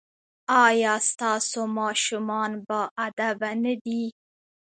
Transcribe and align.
ایا 0.65 0.93
ستاسو 1.09 1.61
ماشومان 1.79 2.51
باادبه 2.67 3.51
نه 3.63 3.73
دي؟ 3.83 4.03